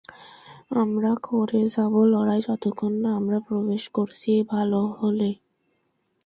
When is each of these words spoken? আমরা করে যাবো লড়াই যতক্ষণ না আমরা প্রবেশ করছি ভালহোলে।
আমরা 0.73 1.11
করে 1.23 1.61
যাবো 1.67 1.99
লড়াই 2.05 2.41
যতক্ষণ 2.41 2.93
না 3.03 3.09
আমরা 3.15 3.37
প্রবেশ 3.47 3.83
করছি 3.89 4.31
ভালহোলে। 4.49 5.31